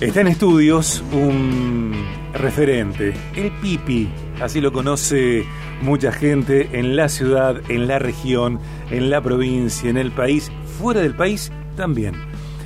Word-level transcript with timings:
Está 0.00 0.22
en 0.22 0.28
estudios 0.28 1.04
un 1.12 1.92
referente, 2.32 3.12
el 3.36 3.52
Pipi, 3.60 4.08
así 4.40 4.62
lo 4.62 4.72
conoce 4.72 5.44
mucha 5.82 6.10
gente 6.10 6.70
en 6.72 6.96
la 6.96 7.10
ciudad, 7.10 7.60
en 7.68 7.86
la 7.86 7.98
región, 7.98 8.58
en 8.90 9.10
la 9.10 9.20
provincia, 9.20 9.90
en 9.90 9.98
el 9.98 10.10
país, 10.10 10.50
fuera 10.78 11.02
del 11.02 11.14
país 11.14 11.52
también. 11.76 12.14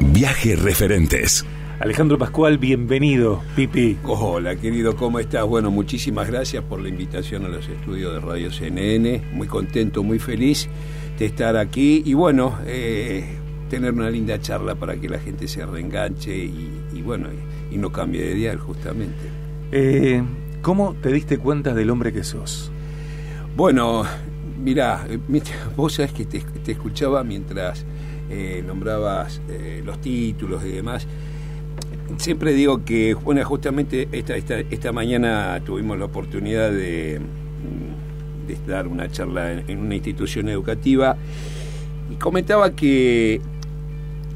Viajes 0.00 0.60
referentes. 0.60 1.46
Alejandro 1.78 2.18
Pascual, 2.18 2.58
bienvenido, 2.58 3.42
Pipi. 3.54 3.98
Hola, 4.02 4.56
querido, 4.56 4.96
¿cómo 4.96 5.20
estás? 5.20 5.44
Bueno, 5.44 5.70
muchísimas 5.70 6.26
gracias 6.26 6.64
por 6.64 6.80
la 6.80 6.88
invitación 6.88 7.44
a 7.44 7.48
los 7.48 7.68
estudios 7.68 8.12
de 8.12 8.20
Radio 8.20 8.50
CNN. 8.50 9.22
Muy 9.34 9.46
contento, 9.46 10.02
muy 10.02 10.18
feliz 10.18 10.68
de 11.18 11.26
estar 11.26 11.56
aquí 11.56 12.02
y 12.04 12.14
bueno, 12.14 12.58
eh, 12.66 13.24
tener 13.68 13.92
una 13.92 14.10
linda 14.10 14.40
charla 14.40 14.74
para 14.74 14.96
que 14.96 15.08
la 15.08 15.18
gente 15.18 15.48
se 15.48 15.64
reenganche 15.64 16.34
y, 16.34 17.02
bueno, 17.02 17.28
y, 17.32 17.55
no 17.72 17.92
cambie 17.92 18.22
de 18.22 18.34
dial, 18.34 18.58
justamente. 18.58 19.30
Eh, 19.72 20.22
¿Cómo 20.62 20.94
te 20.94 21.12
diste 21.12 21.38
cuenta 21.38 21.74
del 21.74 21.90
hombre 21.90 22.12
que 22.12 22.24
sos? 22.24 22.70
Bueno, 23.56 24.04
mira, 24.58 25.06
vos 25.76 25.94
sabés 25.94 26.12
que 26.12 26.24
te, 26.24 26.42
escuchaba 26.72 27.24
mientras 27.24 27.84
eh, 28.30 28.62
nombrabas 28.66 29.40
eh, 29.48 29.82
los 29.84 30.00
títulos 30.00 30.64
y 30.64 30.70
demás. 30.70 31.06
Siempre 32.18 32.52
digo 32.52 32.84
que, 32.84 33.14
bueno, 33.14 33.44
justamente 33.44 34.08
esta, 34.12 34.36
esta, 34.36 34.92
mañana 34.92 35.60
tuvimos 35.64 35.98
la 35.98 36.04
oportunidad 36.04 36.70
de, 36.70 37.20
dar 38.66 38.86
una 38.86 39.10
charla 39.10 39.52
en, 39.52 39.78
una 39.78 39.94
institución 39.96 40.48
educativa 40.48 41.16
y 42.10 42.14
comentaba 42.16 42.70
que 42.76 43.40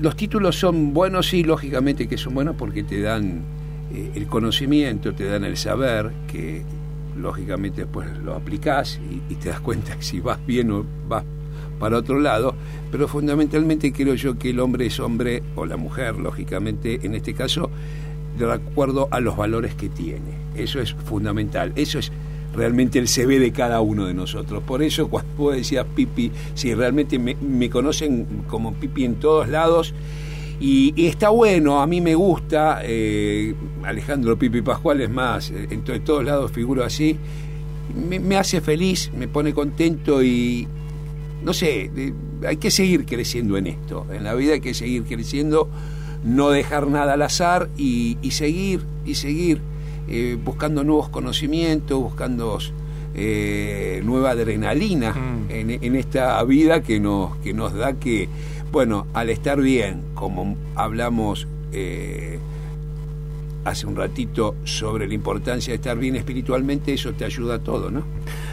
los 0.01 0.17
títulos 0.17 0.59
son 0.59 0.95
buenos, 0.95 1.33
y 1.35 1.45
lógicamente 1.45 2.09
que 2.09 2.17
son 2.17 2.35
buenos 2.35 2.57
porque 2.57 2.83
te 2.83 3.01
dan 3.01 3.43
eh, 3.95 4.13
el 4.15 4.27
conocimiento, 4.27 5.15
te 5.15 5.25
dan 5.25 5.45
el 5.45 5.57
saber, 5.57 6.11
que 6.31 6.63
lógicamente 7.17 7.83
después 7.83 8.09
lo 8.25 8.35
aplicás 8.35 8.99
y, 9.29 9.35
te 9.35 9.51
das 9.51 9.61
cuenta 9.61 9.97
si 10.01 10.21
vas 10.21 10.45
bien 10.47 10.71
o 10.71 10.85
vas 11.09 11.25
para 11.79 11.99
otro 11.99 12.19
lado, 12.19 12.55
pero 12.91 13.09
fundamentalmente 13.09 13.93
creo 13.93 14.15
yo 14.15 14.39
que 14.39 14.51
el 14.51 14.61
hombre 14.61 14.87
es 14.87 15.01
hombre, 15.01 15.43
o 15.55 15.67
la 15.67 15.77
mujer, 15.77 16.17
lógicamente, 16.17 17.01
en 17.03 17.15
este 17.15 17.35
caso, 17.35 17.71
de 18.39 18.51
acuerdo 18.51 19.09
a 19.11 19.21
los 19.21 19.37
valores 19.37 19.75
que 19.75 19.89
tiene. 19.89 20.33
Eso 20.55 20.81
es 20.81 20.93
fundamental, 20.93 21.73
eso 21.77 21.99
es 21.99 22.11
realmente 22.55 22.99
el 22.99 23.09
CV 23.09 23.39
de 23.39 23.53
cada 23.53 23.81
uno 23.81 24.07
de 24.07 24.15
nosotros. 24.15 24.63
Por 24.63 24.83
eso 24.83 25.09
cuando 25.11 25.31
vos 25.37 25.55
decías 25.55 25.87
Pipi, 25.95 26.31
si 26.55 26.75
realmente 26.75 27.19
me, 27.19 27.37
me 27.37 27.71
conocen 27.71 28.45
como 28.49 28.75
Pipi 28.75 29.05
en 29.05 29.17
todos 29.17 29.49
lados, 29.49 29.95
y, 30.61 31.07
está 31.07 31.31
bueno, 31.31 31.81
a 31.81 31.87
mí 31.87 32.03
me 32.03 32.15
gusta, 32.15 32.83
eh, 32.85 33.55
Alejandro 33.83 34.39
Pipi 34.39 34.61
Pascual 34.61 35.01
es 35.01 35.09
más, 35.09 35.51
eh, 35.51 35.69
en, 35.71 35.83
todos 36.05 36.23
lados 36.23 36.53
figuro 36.53 36.85
así, 36.85 37.17
me, 37.95 38.37
hace 38.37 38.61
feliz, 38.61 39.11
me 39.17 39.27
pone 39.27 39.55
contento 39.55 40.23
y 40.23 40.69
no 41.43 41.55
sé, 41.55 41.91
hay 42.47 42.59
que 42.59 42.71
seguir 42.71 43.07
creciendo 43.07 43.57
en 43.57 43.69
esto, 43.69 44.07
en 44.13 44.23
la 44.23 44.35
vida 44.35 44.53
hay 44.53 44.61
que 44.61 44.75
seguir 44.75 45.05
creciendo, 45.05 45.71
no 46.25 46.51
dejar 46.51 46.89
nada 46.89 47.15
al 47.15 47.23
azar 47.23 47.71
y, 47.79 48.19
seguir, 48.31 48.83
y 49.07 49.15
seguir 49.15 49.63
eh, 50.11 50.37
buscando 50.43 50.85
nuevos 50.85 51.09
conocimientos, 51.09 51.99
buscando 51.99 52.59
nueva 53.13 54.31
adrenalina 54.31 55.13
mm. 55.13 55.51
en, 55.51 55.71
en, 55.71 55.97
esta 55.97 56.43
vida 56.45 56.83
que 56.83 57.01
nos, 57.01 57.37
que 57.39 57.53
nos 57.53 57.75
da 57.75 57.95
que 57.95 58.29
bueno, 58.73 59.07
al 59.15 59.31
estar 59.31 59.61
bien, 59.61 60.03
como 60.15 60.57
hablamos 60.77 61.49
eh, 61.73 62.39
hace 63.65 63.87
un 63.87 63.97
ratito 63.97 64.55
sobre 64.65 65.09
la 65.09 65.15
importancia 65.15 65.73
de 65.73 65.77
estar 65.77 65.99
bien 65.99 66.17
espiritualmente, 66.17 66.93
eso 66.93 67.13
te 67.13 67.25
ayuda 67.25 67.57
a 67.57 67.59
todo, 67.59 67.91
¿no? 67.91 68.05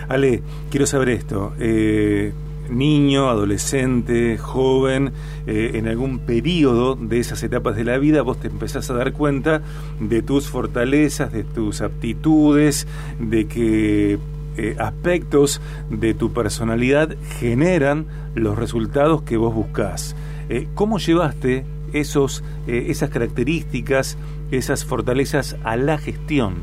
Ale, 0.09 0.41
quiero 0.71 0.87
saber 0.87 1.09
esto. 1.09 1.53
Eh, 1.59 2.33
niño, 2.69 3.29
adolescente, 3.29 4.37
joven, 4.37 5.11
eh, 5.45 5.71
en 5.75 5.87
algún 5.87 6.19
periodo 6.19 6.95
de 6.95 7.19
esas 7.19 7.43
etapas 7.43 7.75
de 7.75 7.83
la 7.83 7.97
vida 7.97 8.21
vos 8.21 8.39
te 8.39 8.47
empezás 8.47 8.89
a 8.89 8.93
dar 8.93 9.13
cuenta 9.13 9.61
de 9.99 10.21
tus 10.21 10.47
fortalezas, 10.47 11.31
de 11.31 11.43
tus 11.43 11.81
aptitudes, 11.81 12.87
de 13.19 13.47
que 13.47 14.19
eh, 14.57 14.75
aspectos 14.79 15.61
de 15.89 16.13
tu 16.13 16.33
personalidad 16.33 17.15
generan 17.39 18.05
los 18.35 18.57
resultados 18.57 19.21
que 19.21 19.37
vos 19.37 19.53
buscás. 19.53 20.15
Eh, 20.49 20.67
¿Cómo 20.75 20.97
llevaste 20.97 21.65
esos, 21.93 22.43
esas 22.67 23.09
características, 23.09 24.17
esas 24.51 24.85
fortalezas 24.85 25.55
a 25.63 25.77
la 25.77 25.97
gestión? 25.97 26.55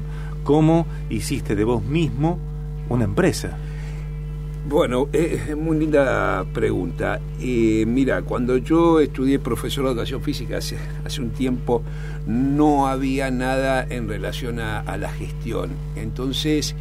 ¿Cómo 0.43 0.87
hiciste 1.09 1.57
de 1.57 1.65
vos 1.65 1.83
mismo 1.83 2.39
una 2.89 3.05
empresa? 3.05 3.57
Bueno, 4.67 5.11
es 5.13 5.55
muy 5.55 5.79
linda 5.79 6.43
pregunta. 6.55 7.21
mira, 7.39 8.23
cuando 8.23 8.57
yo 8.57 8.99
estudié 8.99 9.39
profesor 9.39 9.85
de 9.85 9.91
educación 9.91 10.23
física 10.23 10.57
hace, 10.57 10.79
hace 11.05 11.21
un 11.21 11.31
tiempo, 11.31 11.83
no 12.27 12.87
había 12.87 13.31
nada 13.31 13.87
en 13.89 14.09
relación 14.09 14.61
a, 14.61 14.97
la 14.97 15.11
gestión. 15.11 15.73
Entonces, 15.97 16.75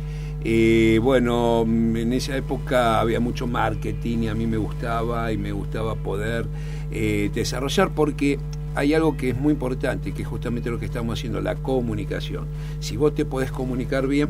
y 0.46 0.98
bueno, 1.00 1.64
en 1.64 2.14
esa 2.14 2.38
época 2.38 3.02
había 3.02 3.20
mucho 3.20 3.48
marketing 3.48 4.20
y 4.20 4.28
a 4.30 4.34
mí 4.34 4.48
me 4.48 4.58
gustaba 4.58 5.34
y 5.34 5.38
me 5.38 5.52
gustaba 5.52 5.96
poder 5.96 6.46
eh, 6.90 7.32
desarrollar 7.34 7.94
porque 7.94 8.40
hay 8.76 8.94
algo 8.94 9.18
que 9.18 9.32
es 9.32 9.38
muy 9.38 9.52
importante, 9.52 10.14
que 10.14 10.22
es 10.22 10.28
justamente 10.28 10.70
lo 10.70 10.80
que 10.80 10.86
estamos 10.86 11.20
haciendo, 11.20 11.42
la 11.42 11.56
comunicación. 11.56 12.46
Si 12.80 12.96
vos 12.96 13.14
te 13.14 13.26
podés 13.26 13.52
comunicar 13.52 14.08
bien, 14.08 14.30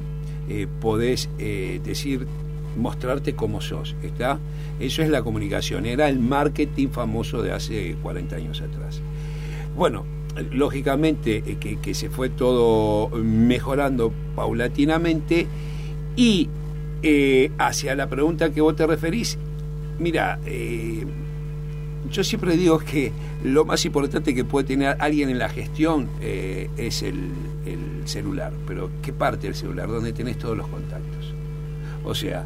eh, 0.50 0.68
podés 0.81 1.30
eh, 1.40 1.80
decir, 1.84 2.28
mostrarte 2.78 3.35
como 3.35 3.61
sos, 3.61 3.95
¿está? 4.03 4.39
Eso 4.79 5.01
es 5.01 5.09
la 5.09 5.22
comunicación, 5.22 5.85
era 5.85 6.09
el 6.09 6.19
marketing 6.19 6.89
famoso 6.89 7.41
de 7.41 7.51
hace 7.51 7.95
40 8.01 8.35
años 8.35 8.61
atrás. 8.61 9.01
Bueno, 9.75 10.06
lógicamente 10.51 11.41
que, 11.59 11.79
que 11.79 11.94
se 11.94 12.09
fue 12.09 12.29
todo 12.29 13.09
mejorando 13.17 14.11
paulatinamente, 14.35 15.47
y 16.16 16.50
eh, 17.01 17.51
hacia 17.57 17.95
la 17.95 18.07
pregunta 18.07 18.51
que 18.51 18.61
vos 18.61 18.75
te 18.75 18.85
referís, 18.85 19.38
mira, 19.99 20.40
eh, 20.46 21.05
yo 22.09 22.23
siempre 22.23 22.55
digo 22.55 22.79
que 22.79 23.11
lo 23.43 23.66
más 23.66 23.84
importante 23.85 24.35
que 24.35 24.46
puede 24.46 24.67
tener 24.67 24.96
alguien 24.99 25.29
en 25.29 25.40
la 25.40 25.49
gestión 25.49 26.09
eh, 26.22 26.69
es 26.78 27.02
el, 27.02 27.31
el, 27.66 28.08
celular. 28.08 28.52
Pero 28.67 28.90
¿qué 29.02 29.14
parte 29.14 29.47
del 29.47 29.55
celular? 29.55 29.87
Donde 29.87 30.14
tenés 30.14 30.37
todos 30.37 30.58
los 30.58 30.67
contactos. 30.67 31.34
O 32.03 32.14
sea, 32.14 32.46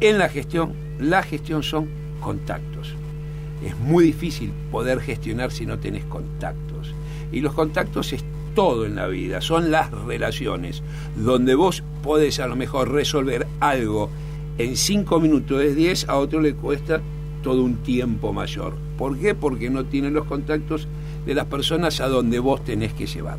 en 0.00 0.18
la 0.18 0.28
gestión, 0.28 0.72
la 0.98 1.22
gestión 1.22 1.62
son 1.62 1.88
contactos. 2.20 2.94
Es 3.64 3.78
muy 3.78 4.04
difícil 4.04 4.52
poder 4.70 5.00
gestionar 5.00 5.50
si 5.50 5.66
no 5.66 5.78
tenés 5.78 6.04
contactos. 6.04 6.94
Y 7.32 7.40
los 7.40 7.54
contactos 7.54 8.12
es 8.12 8.24
todo 8.54 8.86
en 8.86 8.96
la 8.96 9.06
vida, 9.06 9.40
son 9.40 9.70
las 9.70 9.90
relaciones, 9.90 10.82
donde 11.14 11.54
vos 11.54 11.82
podés 12.02 12.40
a 12.40 12.46
lo 12.46 12.56
mejor 12.56 12.90
resolver 12.90 13.46
algo 13.60 14.08
en 14.58 14.76
cinco 14.76 15.20
minutos 15.20 15.58
de 15.58 15.74
10, 15.74 16.08
a 16.08 16.16
otro 16.16 16.40
le 16.40 16.54
cuesta 16.54 17.02
todo 17.42 17.62
un 17.62 17.76
tiempo 17.76 18.32
mayor. 18.32 18.74
¿Por 18.96 19.18
qué? 19.18 19.34
Porque 19.34 19.68
no 19.68 19.84
tienen 19.84 20.14
los 20.14 20.24
contactos 20.24 20.88
de 21.26 21.34
las 21.34 21.44
personas 21.46 22.00
a 22.00 22.08
donde 22.08 22.38
vos 22.38 22.64
tenés 22.64 22.94
que 22.94 23.06
llevar. 23.06 23.36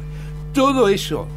Todo 0.53 0.87
eso 0.87 1.27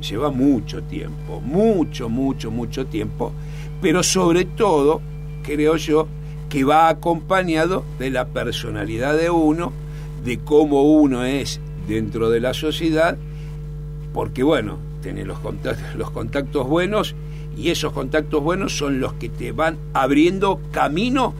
lleva 0.00 0.30
mucho 0.30 0.82
tiempo, 0.82 1.40
mucho, 1.40 2.08
mucho, 2.08 2.50
mucho 2.50 2.86
tiempo, 2.86 3.32
pero 3.80 4.02
sobre 4.02 4.44
todo, 4.44 5.00
creo 5.42 5.76
yo, 5.76 6.06
que 6.48 6.64
va 6.64 6.88
acompañado 6.88 7.84
de 7.98 8.10
la 8.10 8.26
personalidad 8.28 9.16
de 9.16 9.30
uno, 9.30 9.72
de 10.24 10.38
cómo 10.38 10.82
uno 10.82 11.24
es 11.24 11.60
dentro 11.88 12.28
de 12.30 12.40
la 12.40 12.54
sociedad, 12.54 13.16
porque 14.12 14.42
bueno, 14.42 14.78
tenés 15.02 15.26
los 15.26 15.38
contactos, 15.38 15.94
los 15.96 16.10
contactos 16.10 16.66
buenos 16.68 17.14
y 17.56 17.70
esos 17.70 17.92
contactos 17.92 18.42
buenos 18.42 18.76
son 18.76 19.00
los 19.00 19.14
que 19.14 19.28
te 19.28 19.52
van 19.52 19.78
abriendo 19.94 20.60
camino 20.72 21.34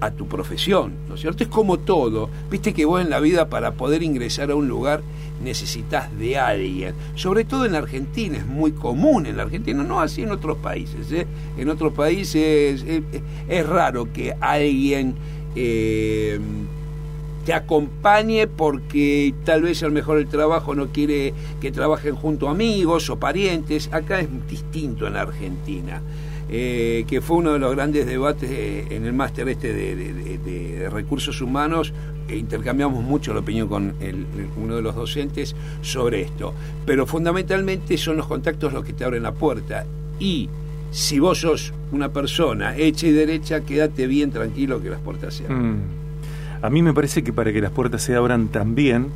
a 0.00 0.10
tu 0.10 0.26
profesión, 0.28 0.92
¿no 1.08 1.14
es 1.14 1.22
cierto? 1.22 1.42
Es 1.42 1.48
como 1.48 1.78
todo, 1.78 2.28
viste 2.50 2.74
que 2.74 2.84
vos 2.84 3.00
en 3.00 3.08
la 3.08 3.20
vida 3.20 3.48
para 3.48 3.72
poder 3.72 4.02
ingresar 4.02 4.50
a 4.50 4.54
un 4.54 4.68
lugar 4.68 5.00
necesitas 5.42 6.16
de 6.18 6.38
alguien, 6.38 6.94
sobre 7.14 7.44
todo 7.44 7.66
en 7.66 7.74
Argentina, 7.74 8.38
es 8.38 8.46
muy 8.46 8.72
común 8.72 9.26
en 9.26 9.36
la 9.36 9.44
Argentina, 9.44 9.82
no 9.82 10.00
así 10.00 10.22
en 10.22 10.30
otros 10.30 10.58
países, 10.58 11.10
¿eh? 11.12 11.26
en 11.56 11.68
otros 11.68 11.92
países 11.92 12.84
es, 13.48 13.66
raro 13.66 14.12
que 14.12 14.34
alguien 14.40 15.14
eh, 15.54 16.38
te 17.46 17.54
acompañe 17.54 18.48
porque 18.48 19.32
tal 19.44 19.62
vez 19.62 19.80
a 19.84 19.86
lo 19.86 19.92
mejor 19.92 20.18
el 20.18 20.26
trabajo 20.26 20.74
no 20.74 20.88
quiere 20.88 21.32
que 21.60 21.70
trabajen 21.70 22.16
junto 22.16 22.48
amigos 22.48 23.08
o 23.08 23.20
parientes, 23.20 23.88
acá 23.92 24.18
es 24.18 24.28
distinto 24.50 25.06
en 25.06 25.16
Argentina. 25.16 26.02
Eh, 26.48 27.04
que 27.08 27.20
fue 27.20 27.38
uno 27.38 27.52
de 27.52 27.58
los 27.58 27.74
grandes 27.74 28.06
debates 28.06 28.48
en 28.90 29.04
el 29.04 29.12
máster 29.12 29.48
este 29.48 29.72
de, 29.72 30.88
recursos 30.90 31.40
humanos. 31.40 31.92
E 32.28 32.36
intercambiamos 32.36 33.04
mucho 33.04 33.32
la 33.32 33.40
opinión 33.40 33.68
con 33.68 33.94
uno 34.56 34.74
de 34.74 34.82
los 34.82 34.96
docentes 34.96 35.54
sobre 35.82 36.22
esto. 36.22 36.52
Pero 36.84 37.06
fundamentalmente 37.06 37.96
son 37.96 38.16
los 38.16 38.26
contactos 38.26 38.72
los 38.72 38.84
que 38.84 38.92
te 38.92 39.04
abren 39.04 39.22
la 39.22 39.32
puerta. 39.32 39.86
Y 40.18 40.48
si 40.90 41.20
vos 41.20 41.40
sos 41.40 41.72
una 41.92 42.12
persona 42.12 42.76
hecha 42.76 43.06
y 43.06 43.12
derecha, 43.12 43.60
quédate 43.60 44.08
bien 44.08 44.32
tranquilo 44.32 44.82
que 44.82 44.90
las 44.90 45.00
puertas 45.00 45.34
se 45.34 45.44
abran. 45.44 45.76
Mm. 45.76 45.95
A 46.62 46.70
mí 46.70 46.82
me 46.82 46.92
parece 46.92 47.22
que 47.22 47.32
para 47.32 47.52
que 47.52 47.60
las 47.60 47.70
puertas 47.70 48.02
se 48.02 48.14
abran 48.14 48.48
también 48.48 49.08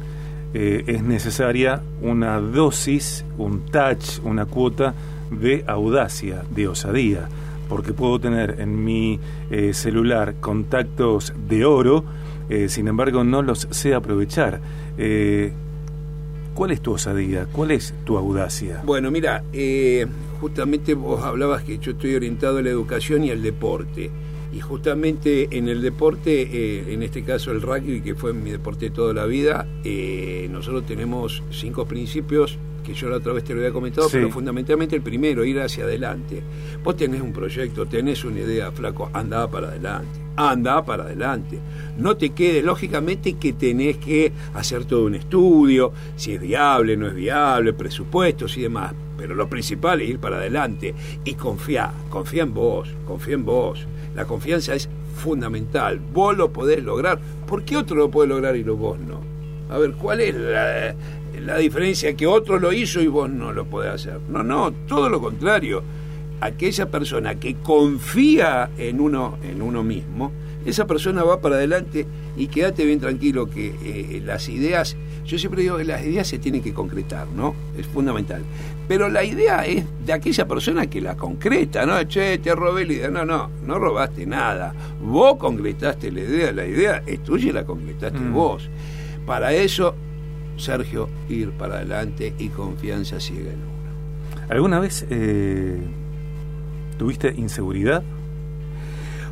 eh, 0.53 0.85
es 0.87 1.03
necesaria 1.03 1.83
una 2.03 2.41
dosis, 2.41 3.25
un 3.39 3.67
touch, 3.67 4.19
una 4.25 4.47
cuota 4.47 4.95
de 5.31 5.65
audacia, 5.67 6.43
de 6.51 6.69
osadía, 6.69 7.29
porque 7.69 7.93
puedo 7.93 8.19
tener 8.19 8.57
en 8.59 8.85
mi 8.85 9.21
eh, 9.51 9.73
celular 9.73 10.35
contactos 10.41 11.33
de 11.49 11.65
oro, 11.65 12.05
eh, 12.49 12.69
sin 12.69 12.89
embargo 12.89 13.23
no 13.25 13.43
los 13.43 13.69
sé 13.71 13.95
aprovechar. 13.95 14.61
Eh, 14.99 15.53
¿Cuál 16.55 16.73
es 16.73 16.81
tu 16.81 16.93
osadía? 16.93 17.47
¿Cuál 17.51 17.71
es 17.71 17.95
tu 18.05 18.19
audacia? 18.19 18.83
Bueno, 18.85 19.11
mira, 19.11 19.45
justamente 20.41 20.95
vos 20.95 21.23
hablabas 21.23 21.63
que 21.63 21.79
yo 21.79 21.93
estoy 21.93 22.17
orientado 22.17 22.59
a 22.59 22.63
la 22.63 22.69
educación 22.69 23.25
y 23.25 23.31
al 23.31 23.41
deporte. 23.41 24.11
Y 24.52 24.61
justamente 24.61 25.49
en 25.56 25.69
el 25.69 25.81
deporte, 25.81 26.93
en 26.93 27.02
este 27.02 27.23
caso 27.23 27.52
el 27.52 27.62
rugby, 27.62 28.00
que 28.00 28.14
fue 28.14 28.32
mi 28.32 28.50
deporte 28.50 28.91
toda 28.91 29.14
la 29.14 29.26
vida, 29.26 29.67
nosotros 30.50 30.87
tenemos 30.87 31.43
cinco 31.50 31.87
principios 31.87 32.58
que 32.82 32.94
yo 32.94 33.09
la 33.09 33.17
otra 33.17 33.32
vez 33.32 33.44
te 33.44 33.55
lo 33.55 33.61
había 33.61 33.73
comentado, 33.73 34.09
pero 34.11 34.31
fundamentalmente 34.31 34.97
el 34.97 35.03
primero, 35.03 35.44
ir 35.44 35.61
hacia 35.61 35.85
adelante. 35.85 36.43
Vos 36.82 36.97
tenés 36.97 37.21
un 37.21 37.32
proyecto, 37.32 37.87
tenés 37.87 38.25
una 38.25 38.41
idea, 38.41 38.71
flaco, 38.73 39.11
anda 39.12 39.49
para 39.49 39.69
adelante, 39.69 40.19
anda 40.37 40.85
para 40.85 41.05
adelante. 41.05 41.59
No 41.99 42.17
te 42.17 42.31
quedes, 42.31 42.65
lógicamente 42.65 43.35
que 43.35 43.53
tenés 43.53 43.99
que 43.99 44.32
hacer 44.55 44.85
todo 44.85 45.06
un 45.06 45.15
estudio, 45.15 45.93
si 46.17 46.35
es 46.35 46.41
viable, 46.41 46.97
no 46.97 47.06
es 47.09 47.15
viable, 47.15 47.73
presupuestos 47.73 48.56
y 48.56 48.62
demás, 48.62 48.94
pero 49.17 49.35
lo 49.35 49.49
principal 49.49 50.00
es 50.00 50.11
ir 50.11 50.19
para 50.19 50.37
adelante 50.37 50.94
y 51.25 51.35
confía, 51.35 51.93
confía 52.09 52.43
en 52.43 52.55
vos, 52.55 52.88
confía 53.06 53.35
en 53.35 53.44
vos. 53.44 53.87
La 54.15 54.25
confianza 54.25 54.75
es 54.75 54.88
fundamental, 55.17 56.00
vos 56.12 56.37
lo 56.37 56.53
podés 56.53 56.82
lograr, 56.82 57.21
¿por 57.47 57.65
qué 57.65 57.77
otro 57.77 57.97
lo 57.97 58.11
puede 58.11 58.29
lograr 58.29 58.56
y 58.56 58.62
vos 58.62 58.99
no? 58.99 59.21
A 59.71 59.79
ver, 59.79 59.93
¿cuál 59.93 60.21
es 60.21 60.35
la, 60.35 60.94
la 61.45 61.59
diferencia 61.59 62.15
que 62.15 62.27
otro 62.27 62.59
lo 62.59 62.73
hizo 62.73 63.01
y 63.01 63.07
vos 63.07 63.31
no 63.31 63.53
lo 63.53 63.67
podés 63.67 63.93
hacer. 63.93 64.21
No, 64.29 64.43
no, 64.43 64.73
todo 64.87 65.09
lo 65.09 65.21
contrario. 65.21 65.83
Aquella 66.41 66.91
persona 66.91 67.35
que 67.35 67.57
confía 67.57 68.71
en 68.79 69.01
uno, 69.01 69.37
en 69.43 69.61
uno 69.61 69.83
mismo, 69.83 70.33
esa 70.65 70.87
persona 70.87 71.23
va 71.25 71.41
para 71.41 71.57
adelante 71.57 72.07
y 72.37 72.49
quédate 72.49 72.85
bien 72.85 73.01
tranquilo 73.01 73.49
que 73.49 73.75
eh, 73.83 74.23
las 74.25 74.49
ideas, 74.49 74.97
yo 75.25 75.39
siempre 75.39 75.63
digo 75.63 75.79
que 75.79 75.85
las 75.85 76.03
ideas 76.03 76.29
se 76.29 76.39
tienen 76.39 76.63
que 76.63 76.75
concretar, 76.75 77.27
¿no? 77.29 77.55
Es 77.77 77.87
fundamental. 77.87 78.43
Pero 78.87 79.09
la 79.09 79.25
idea 79.25 79.65
es 79.67 79.85
de 80.05 80.13
aquella 80.13 80.47
persona 80.47 80.89
que 80.89 81.01
la 81.01 81.17
concreta, 81.17 81.87
¿no? 81.87 82.03
Che, 82.05 82.39
te 82.39 82.55
robé 82.55 82.87
la 82.87 82.93
idea. 82.93 83.09
No, 83.09 83.25
no, 83.25 83.51
no 83.67 83.79
robaste 83.79 84.27
nada. 84.27 84.75
Vos 85.03 85.37
concretaste 85.37 86.11
la 86.13 86.21
idea, 86.21 86.53
la 86.53 86.67
idea 86.67 87.03
es 87.07 87.23
tuya 87.23 87.51
y 87.51 87.53
la 87.53 87.65
concretaste 87.65 88.19
mm. 88.19 88.33
vos. 88.33 88.69
Para 89.27 89.53
eso 89.53 89.95
Sergio, 90.61 91.09
ir 91.29 91.51
para 91.51 91.77
adelante 91.77 92.35
y 92.39 92.49
confianza 92.49 93.21
ciega 93.21 93.53
en 93.53 93.59
uno. 93.59 94.47
¿Alguna 94.49 94.81
vez 94.81 95.07
eh, 95.11 95.79
tuviste 96.99 97.35
inseguridad? 97.37 98.03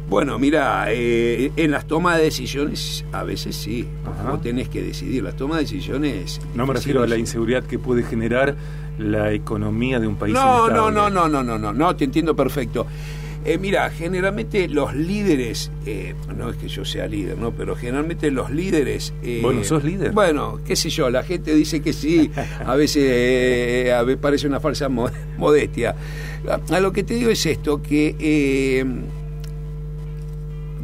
Bueno, 0.09 0.39
mira, 0.39 0.87
eh, 0.89 1.53
en 1.57 1.71
las 1.71 1.87
tomas 1.87 2.17
de 2.17 2.25
decisiones 2.25 3.05
a 3.13 3.25
veces 3.25 3.55
sí. 3.57 3.87
Vos 4.27 4.41
tenés 4.41 4.71
que 4.71 4.83
decidir. 4.83 5.23
Las 5.23 5.37
tomas 5.37 5.59
de 5.59 5.65
decisiones. 5.65 6.41
No 6.55 6.67
me 6.67 6.73
refiero 6.73 7.03
a 7.03 7.07
la 7.07 7.17
inseguridad 7.17 7.63
que 7.65 7.79
puede 7.79 8.03
generar 8.03 8.57
la 8.99 9.33
economía 9.33 10.01
de 10.01 10.07
un 10.07 10.17
país. 10.17 10.33
No, 10.33 10.69
no, 10.69 10.91
no, 10.91 11.11
no, 11.11 11.29
no, 11.29 11.43
no, 11.43 11.59
no, 11.59 11.73
no, 11.73 11.97
te 11.97 12.05
entiendo 12.05 12.35
perfecto. 12.35 12.87
Eh, 13.45 13.57
mira, 13.59 13.89
generalmente 13.91 14.69
los 14.69 14.95
líderes, 14.95 15.71
eh, 15.87 16.15
no 16.37 16.51
es 16.51 16.57
que 16.57 16.69
yo 16.69 16.85
sea 16.85 17.07
líder, 17.07 17.39
¿no? 17.39 17.53
Pero 17.53 17.77
generalmente 17.77 18.31
los 18.31 18.51
líderes... 18.51 19.15
Eh, 19.23 19.41
bueno, 19.43 19.65
¿sos 19.65 19.85
líder? 19.85 20.13
Bueno, 20.13 20.61
qué 20.67 20.77
sé 20.77 20.91
yo, 20.91 21.09
la 21.09 21.23
gente 21.23 21.55
dice 21.55 21.81
que 21.81 21.93
sí, 21.93 22.31
a 22.65 22.75
veces, 22.75 23.93
a 23.93 24.03
veces 24.03 24.21
parece 24.21 24.47
una 24.47 24.61
falsa 24.61 24.89
modestia. 24.89 25.95
A, 26.71 26.81
lo 26.81 26.93
que 26.93 27.05
te 27.05 27.15
digo 27.15 27.31
es 27.31 27.47
esto, 27.47 27.81
que... 27.83 28.85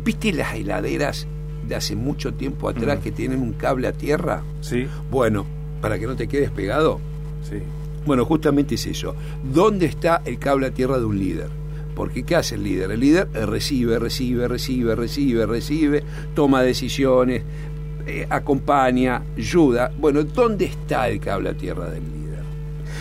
¿Viste 0.04 0.32
las 0.32 0.54
heladeras 0.54 1.26
de 1.66 1.74
hace 1.74 1.96
mucho 1.96 2.34
tiempo 2.34 2.68
atrás 2.68 2.98
que 2.98 3.10
tienen 3.10 3.40
un 3.40 3.54
cable 3.54 3.88
a 3.88 3.92
tierra? 3.92 4.42
Sí. 4.60 4.86
Bueno, 5.10 5.46
para 5.80 5.98
que 5.98 6.06
no 6.06 6.14
te 6.14 6.28
quedes 6.28 6.50
pegado. 6.50 7.00
Sí. 7.42 7.56
Bueno, 8.04 8.26
justamente 8.26 8.74
es 8.74 8.86
eso. 8.86 9.16
¿Dónde 9.42 9.86
está 9.86 10.20
el 10.26 10.38
cable 10.38 10.66
a 10.66 10.70
tierra 10.72 10.98
de 10.98 11.06
un 11.06 11.18
líder? 11.18 11.63
Porque 11.94 12.24
¿qué 12.24 12.36
hace 12.36 12.56
el 12.56 12.64
líder? 12.64 12.90
El 12.90 13.00
líder 13.00 13.28
recibe, 13.32 13.98
recibe, 13.98 14.48
recibe, 14.48 14.94
recibe, 14.94 15.46
recibe, 15.46 16.02
toma 16.34 16.62
decisiones, 16.62 17.42
eh, 18.06 18.26
acompaña, 18.28 19.22
ayuda. 19.36 19.92
Bueno, 19.98 20.24
¿dónde 20.24 20.66
está 20.66 21.08
el 21.08 21.20
cable 21.20 21.50
a 21.50 21.54
tierra 21.54 21.88
del 21.88 22.02
líder? 22.02 22.42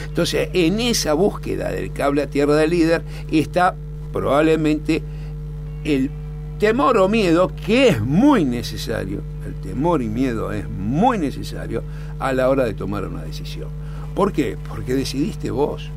Entonces, 0.07 0.49
en 0.53 0.79
esa 0.79 1.13
búsqueda 1.13 1.71
del 1.71 1.91
cable 1.91 2.21
a 2.21 2.27
tierra 2.27 2.55
del 2.55 2.69
líder 2.69 3.03
está 3.31 3.75
probablemente 4.11 5.01
el 5.83 6.09
temor 6.59 6.97
o 6.97 7.09
miedo 7.09 7.51
que 7.65 7.89
es 7.89 8.01
muy 8.01 8.45
necesario, 8.45 9.21
el 9.45 9.55
temor 9.55 10.01
y 10.01 10.07
miedo 10.07 10.51
es 10.53 10.69
muy 10.69 11.17
necesario 11.17 11.83
a 12.19 12.31
la 12.31 12.49
hora 12.49 12.63
de 12.63 12.73
tomar 12.73 13.05
una 13.05 13.23
decisión. 13.23 13.69
¿Por 14.15 14.31
qué? 14.31 14.57
Porque 14.69 14.93
decidiste 14.93 15.51
vos. 15.51 15.89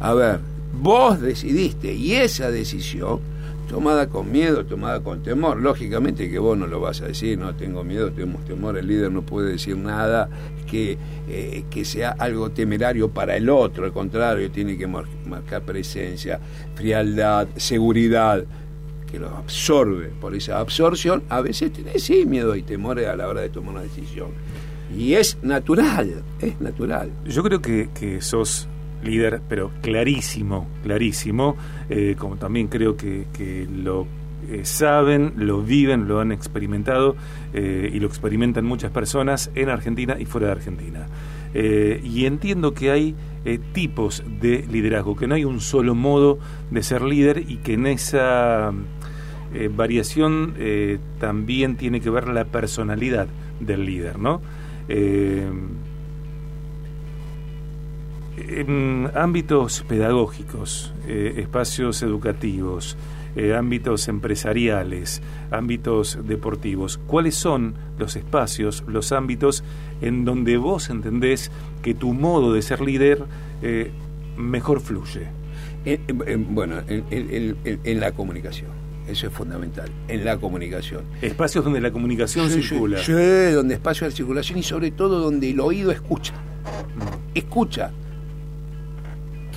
A 0.00 0.14
ver, 0.14 0.40
Vos 0.72 1.20
decidiste 1.20 1.92
y 1.92 2.14
esa 2.14 2.50
decisión, 2.50 3.20
tomada 3.68 4.08
con 4.08 4.30
miedo, 4.30 4.64
tomada 4.64 5.00
con 5.00 5.22
temor, 5.22 5.58
lógicamente 5.58 6.30
que 6.30 6.38
vos 6.38 6.56
no 6.56 6.66
lo 6.66 6.80
vas 6.80 7.00
a 7.02 7.06
decir, 7.06 7.38
no 7.38 7.54
tengo 7.54 7.84
miedo, 7.84 8.10
tengo 8.10 8.38
temor, 8.40 8.78
el 8.78 8.86
líder 8.86 9.10
no 9.10 9.22
puede 9.22 9.52
decir 9.52 9.76
nada 9.76 10.28
que, 10.66 10.96
eh, 11.28 11.64
que 11.70 11.84
sea 11.84 12.10
algo 12.18 12.50
temerario 12.50 13.10
para 13.10 13.36
el 13.36 13.48
otro, 13.50 13.84
al 13.84 13.92
contrario, 13.92 14.50
tiene 14.50 14.76
que 14.76 14.86
marcar 14.86 15.62
presencia, 15.62 16.40
frialdad, 16.74 17.48
seguridad 17.56 18.44
que 19.10 19.18
lo 19.18 19.28
absorbe. 19.28 20.10
Por 20.20 20.34
esa 20.34 20.58
absorción, 20.58 21.22
a 21.28 21.40
veces 21.40 21.72
tenés 21.72 22.02
sí 22.02 22.24
miedo 22.26 22.54
y 22.56 22.62
temor 22.62 22.98
a 23.00 23.16
la 23.16 23.28
hora 23.28 23.40
de 23.40 23.48
tomar 23.48 23.74
una 23.74 23.82
decisión. 23.82 24.28
Y 24.96 25.14
es 25.14 25.38
natural, 25.42 26.22
es 26.40 26.60
natural. 26.60 27.10
Yo 27.26 27.42
creo 27.42 27.60
que, 27.60 27.90
que 27.98 28.22
sos 28.22 28.68
líder, 29.02 29.40
pero 29.48 29.70
clarísimo, 29.80 30.66
clarísimo, 30.82 31.56
eh, 31.88 32.16
como 32.18 32.36
también 32.36 32.68
creo 32.68 32.96
que, 32.96 33.66
lo 33.70 34.06
eh, 34.50 34.64
saben, 34.64 35.34
lo 35.36 35.62
viven, 35.62 36.08
lo 36.08 36.20
han 36.20 36.32
experimentado 36.32 37.16
eh, 37.52 37.90
y 37.92 38.00
lo 38.00 38.06
experimentan 38.06 38.64
muchas 38.64 38.90
personas 38.90 39.50
en 39.54 39.68
Argentina 39.68 40.16
y 40.18 40.24
fuera 40.24 40.48
de 40.48 40.52
Argentina. 40.52 41.06
y 41.54 42.26
entiendo 42.26 42.74
que 42.74 42.90
hay 42.90 43.14
tipos 43.72 44.22
de 44.40 44.66
liderazgo, 44.70 45.16
que 45.16 45.26
no 45.26 45.34
hay 45.34 45.44
un 45.44 45.60
solo 45.60 45.94
modo 45.94 46.38
de 46.70 46.82
ser 46.82 47.02
líder 47.02 47.44
y 47.48 47.56
que 47.56 47.72
en 47.72 47.86
esa 47.86 48.70
variación 49.74 50.54
también 51.18 51.76
tiene 51.76 52.02
que 52.02 52.10
ver 52.10 52.28
la 52.28 52.44
personalidad 52.44 53.28
del 53.60 53.86
líder, 53.86 54.18
¿no? 54.18 54.42
En 58.48 59.10
ámbitos 59.14 59.84
pedagógicos, 59.88 60.92
eh, 61.06 61.34
espacios 61.38 62.02
educativos, 62.02 62.96
eh, 63.36 63.54
ámbitos 63.54 64.08
empresariales, 64.08 65.22
ámbitos 65.50 66.18
deportivos. 66.26 66.98
¿Cuáles 67.06 67.34
son 67.34 67.74
los 67.98 68.16
espacios, 68.16 68.84
los 68.86 69.12
ámbitos 69.12 69.64
en 70.00 70.24
donde 70.24 70.56
vos 70.56 70.90
entendés 70.90 71.50
que 71.82 71.94
tu 71.94 72.12
modo 72.12 72.52
de 72.52 72.62
ser 72.62 72.80
líder 72.80 73.24
eh, 73.62 73.90
mejor 74.36 74.80
fluye? 74.80 75.28
bueno, 76.50 76.82
en, 76.88 78.00
la 78.00 78.12
comunicación. 78.12 78.70
Eso 79.08 79.28
es 79.28 79.32
fundamental, 79.32 79.88
en 80.08 80.24
la 80.24 80.36
comunicación. 80.36 81.04
Espacios 81.22 81.64
donde 81.64 81.80
la 81.80 81.90
comunicación 81.90 82.50
circula. 82.50 82.98
Sí, 82.98 83.12
donde 83.52 83.74
espacio 83.74 84.06
de 84.06 84.12
circulación 84.12 84.58
y 84.58 84.62
sobre 84.62 84.90
todo 84.90 85.20
donde 85.20 85.48
el 85.48 85.60
oído 85.60 85.90
escucha. 85.90 86.34
Mm. 86.34 87.38
Escucha. 87.38 87.90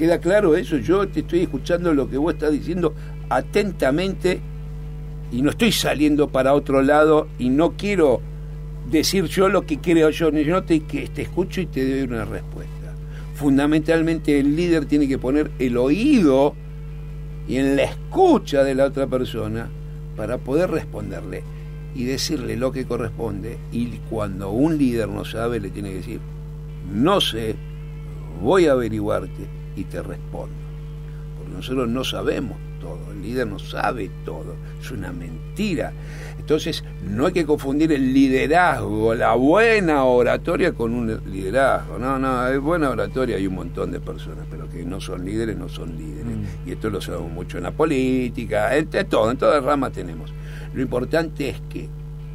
¿Queda 0.02 0.18
claro 0.18 0.56
eso? 0.56 0.78
Yo 0.78 1.08
te 1.08 1.20
estoy 1.20 1.42
escuchando 1.42 1.94
lo 1.94 2.10
que 2.10 2.18
vos 2.18 2.34
estás 2.34 2.52
diciendo 2.52 2.96
atentamente 3.30 4.42
y 5.32 5.44
no 5.44 5.52
estoy 5.52 5.72
saliendo 5.72 6.28
para 6.28 6.56
otro 6.56 6.82
lado 6.82 7.28
y 7.38 7.50
no 7.50 7.74
quiero 7.78 8.20
decir 8.90 9.26
yo 9.26 9.48
lo 9.48 9.68
que 9.68 9.78
creo 9.78 10.10
yo, 10.10 10.32
yo 10.32 10.64
te, 10.64 10.80
que 10.80 11.08
te 11.08 11.22
escucho 11.22 11.62
y 11.62 11.68
te 11.68 11.88
doy 11.88 12.02
una 12.02 12.26
respuesta 12.26 12.96
fundamentalmente 13.36 14.40
el 14.40 14.56
líder 14.56 14.88
tiene 14.88 15.08
que 15.08 15.20
poner 15.20 15.52
el 15.60 15.78
oído 15.78 16.56
y 17.48 17.58
en 17.58 17.76
la 17.76 17.84
escucha 17.84 18.64
de 18.64 18.74
la 18.74 18.86
otra 18.86 19.06
persona 19.06 19.70
para 20.18 20.40
poder 20.40 20.72
responderle 20.72 21.44
y 21.94 22.06
decirle 22.06 22.58
lo 22.58 22.72
que 22.72 22.86
corresponde 22.86 23.60
y 23.72 23.86
cuando 24.10 24.50
un 24.50 24.80
líder 24.80 25.10
no 25.10 25.26
sabe 25.26 25.60
le 25.60 25.70
tiene 25.70 25.90
que 25.90 25.98
decir 25.98 26.20
no 26.92 27.22
sé, 27.22 27.56
voy 28.42 28.66
a 28.66 28.72
averiguarte 28.72 29.61
y 29.76 29.84
te 29.86 30.02
respondo. 30.02 30.56
Porque 31.38 31.54
nosotros 31.54 31.90
no 31.90 32.04
sabemos 32.04 32.58
todo, 32.82 33.12
el 33.12 33.22
líder 33.22 33.48
no 33.48 33.60
sabe 33.60 34.10
todo, 34.26 34.56
es 34.82 34.92
una 34.92 35.12
mentira. 35.12 35.94
Entonces, 36.38 36.84
no 37.08 37.28
hay 37.28 37.34
que 37.34 37.46
confundir 37.46 37.92
el 37.92 38.14
liderazgo, 38.14 39.14
la 39.14 39.36
buena 39.36 40.04
oratoria 40.06 40.74
con 40.74 40.94
un 40.94 41.22
liderazgo. 41.32 42.00
No, 42.00 42.18
no, 42.18 42.48
es 42.48 42.60
buena 42.60 42.90
oratoria, 42.90 43.38
hay 43.38 43.48
un 43.48 43.56
montón 43.56 43.92
de 43.92 44.00
personas, 44.00 44.46
pero 44.50 44.68
que 44.70 44.84
no 44.84 45.00
son 45.00 45.24
líderes, 45.24 45.56
no 45.56 45.70
son 45.70 45.96
líderes. 45.98 46.26
Mm. 46.26 46.68
Y 46.68 46.72
esto 46.72 46.90
lo 46.90 47.00
sabemos 47.00 47.32
mucho 47.32 47.58
en 47.58 47.64
la 47.64 47.72
política, 47.72 48.76
en, 48.76 48.88
todo, 49.08 49.32
en 49.32 49.38
todas 49.38 49.64
ramas 49.64 49.92
tenemos. 49.94 50.34
Lo 50.74 50.82
importante 50.82 51.50
es 51.50 51.62
que 51.70 51.88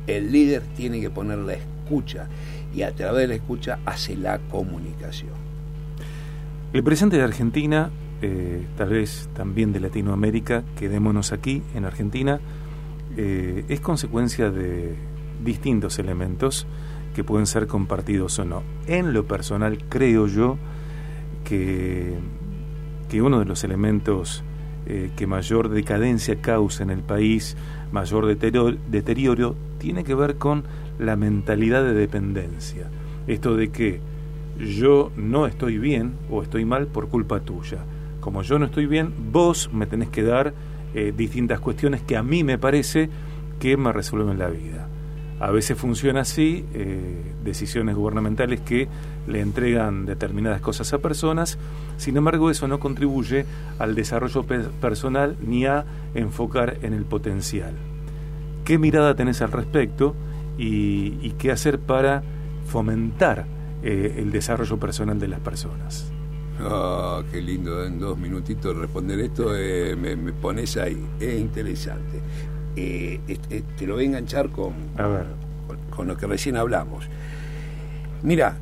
el 0.06 0.30
líder 0.30 0.62
tiene 0.76 1.00
que 1.00 1.10
poner 1.10 1.38
la 1.38 1.54
escucha 1.54 2.28
y 2.74 2.82
a 2.82 2.92
través 2.92 3.22
de 3.22 3.28
la 3.28 3.34
escucha 3.34 3.80
hace 3.84 4.16
la 4.16 4.38
comunicación. 4.38 5.45
El 6.72 6.82
presidente 6.82 7.16
de 7.16 7.22
Argentina 7.22 7.90
eh, 8.22 8.66
tal 8.78 8.90
vez 8.90 9.28
también 9.34 9.72
de 9.72 9.80
Latinoamérica, 9.80 10.64
quedémonos 10.78 11.32
aquí 11.32 11.62
en 11.74 11.84
Argentina, 11.84 12.40
eh, 13.16 13.64
es 13.68 13.80
consecuencia 13.80 14.50
de 14.50 14.96
distintos 15.44 15.98
elementos 15.98 16.66
que 17.14 17.24
pueden 17.24 17.46
ser 17.46 17.66
compartidos 17.66 18.38
o 18.38 18.44
no. 18.44 18.62
En 18.86 19.12
lo 19.12 19.26
personal 19.26 19.84
creo 19.88 20.26
yo 20.26 20.56
que, 21.44 22.14
que 23.10 23.20
uno 23.20 23.38
de 23.38 23.44
los 23.44 23.64
elementos 23.64 24.42
eh, 24.86 25.10
que 25.14 25.26
mayor 25.26 25.68
decadencia 25.68 26.40
causa 26.40 26.82
en 26.82 26.90
el 26.90 27.00
país, 27.00 27.56
mayor 27.92 28.24
deterioro, 28.24 28.78
deterioro, 28.88 29.56
tiene 29.78 30.04
que 30.04 30.14
ver 30.14 30.36
con 30.36 30.64
la 30.98 31.16
mentalidad 31.16 31.82
de 31.82 31.92
dependencia. 31.92 32.88
Esto 33.26 33.56
de 33.56 33.70
que 33.70 34.00
yo 34.58 35.12
no 35.16 35.46
estoy 35.46 35.78
bien 35.78 36.14
o 36.30 36.42
estoy 36.42 36.64
mal 36.64 36.86
por 36.86 37.08
culpa 37.08 37.40
tuya 37.40 37.84
como 38.26 38.42
yo 38.42 38.58
no 38.58 38.64
estoy 38.64 38.86
bien, 38.86 39.14
vos 39.30 39.70
me 39.72 39.86
tenés 39.86 40.08
que 40.08 40.24
dar 40.24 40.52
eh, 40.94 41.14
distintas 41.16 41.60
cuestiones 41.60 42.02
que 42.02 42.16
a 42.16 42.24
mí 42.24 42.42
me 42.42 42.58
parece 42.58 43.08
que 43.60 43.76
me 43.76 43.92
resuelven 43.92 44.36
la 44.36 44.48
vida. 44.48 44.88
A 45.38 45.52
veces 45.52 45.78
funciona 45.78 46.22
así, 46.22 46.64
eh, 46.74 47.22
decisiones 47.44 47.94
gubernamentales 47.94 48.60
que 48.62 48.88
le 49.28 49.40
entregan 49.40 50.06
determinadas 50.06 50.60
cosas 50.60 50.92
a 50.92 50.98
personas, 50.98 51.56
sin 51.98 52.16
embargo 52.16 52.50
eso 52.50 52.66
no 52.66 52.80
contribuye 52.80 53.46
al 53.78 53.94
desarrollo 53.94 54.42
personal 54.42 55.36
ni 55.46 55.66
a 55.66 55.84
enfocar 56.16 56.78
en 56.82 56.94
el 56.94 57.04
potencial. 57.04 57.74
¿Qué 58.64 58.76
mirada 58.76 59.14
tenés 59.14 59.40
al 59.40 59.52
respecto 59.52 60.16
y, 60.58 61.30
qué 61.38 61.52
hacer 61.52 61.78
para 61.78 62.24
fomentar 62.66 63.46
eh, 63.82 64.14
el 64.18 64.30
desarrollo 64.30 64.78
personal 64.78 65.18
de 65.18 65.28
las 65.28 65.40
personas? 65.40 66.10
Oh, 66.62 67.22
qué 67.30 67.42
lindo, 67.42 67.84
en 67.84 67.98
dos 67.98 68.16
minutitos 68.16 68.74
responder 68.76 69.20
esto, 69.20 69.54
eh, 69.54 69.94
me, 69.94 70.16
pones 70.32 70.76
ahí, 70.78 70.96
es 71.20 71.38
interesante. 71.38 72.20
Eh, 72.74 73.20
te 73.76 73.86
lo 73.86 73.94
voy 73.94 74.04
a 74.04 74.06
enganchar 74.06 74.48
con, 74.50 74.72
con, 75.90 76.08
lo 76.08 76.16
que 76.16 76.26
recién 76.26 76.56
hablamos. 76.56 77.06
Mira, 78.22 78.56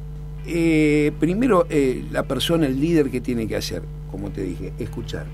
eh, 0.46 1.12
primero 1.20 1.66
la 2.10 2.24
persona, 2.24 2.66
el 2.66 2.80
líder 2.80 3.10
que 3.10 3.20
tiene 3.20 3.46
que 3.46 3.56
hacer, 3.56 3.82
como 4.10 4.30
te 4.30 4.42
dije, 4.42 4.72
escuchar 4.78 5.26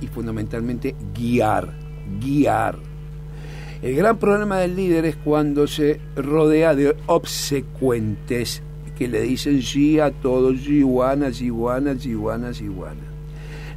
y 0.00 0.06
fundamentalmente 0.06 0.94
guiar, 1.14 1.74
guiar. 2.20 2.78
El 3.82 3.96
gran 3.96 4.18
problema 4.18 4.58
del 4.58 4.76
líder 4.76 5.04
es 5.04 5.16
cuando 5.16 5.66
se 5.66 6.00
rodea 6.16 6.74
de 6.74 6.96
obsecuentes 7.06 8.62
que 9.02 9.08
le 9.08 9.22
dicen 9.22 9.62
sí 9.62 9.98
a 9.98 10.12
todos, 10.12 10.68
iguanas, 10.68 11.40
iguanas, 11.40 12.06
iguanas, 12.06 12.60
iguanas. 12.60 13.04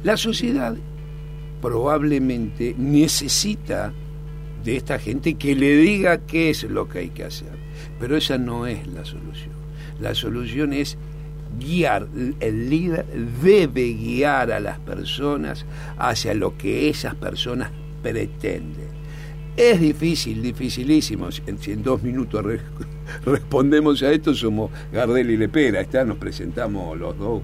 La 0.04 0.16
sociedad 0.16 0.76
probablemente 1.60 2.76
necesita 2.78 3.92
de 4.62 4.76
esta 4.76 5.00
gente 5.00 5.34
que 5.34 5.56
le 5.56 5.78
diga 5.78 6.18
qué 6.18 6.50
es 6.50 6.62
lo 6.62 6.88
que 6.88 7.00
hay 7.00 7.08
que 7.08 7.24
hacer, 7.24 7.58
pero 7.98 8.16
esa 8.16 8.38
no 8.38 8.68
es 8.68 8.86
la 8.86 9.04
solución. 9.04 9.50
La 10.00 10.14
solución 10.14 10.72
es 10.72 10.96
guiar, 11.58 12.06
el 12.38 12.70
líder 12.70 13.04
debe 13.42 13.94
guiar 13.94 14.52
a 14.52 14.60
las 14.60 14.78
personas 14.78 15.66
hacia 15.98 16.34
lo 16.34 16.56
que 16.56 16.88
esas 16.88 17.16
personas 17.16 17.72
pretenden. 18.00 18.95
Es 19.56 19.80
difícil, 19.80 20.42
dificilísimo. 20.42 21.30
Si 21.32 21.42
en, 21.46 21.82
dos 21.82 22.02
minutos 22.02 22.44
respondemos 23.24 24.02
a 24.02 24.12
esto, 24.12 24.34
somos 24.34 24.70
Gardel 24.92 25.30
y 25.30 25.36
Lepera. 25.36 25.80
Está, 25.80 26.04
nos 26.04 26.18
presentamos 26.18 26.98
los 26.98 27.18
dos 27.18 27.42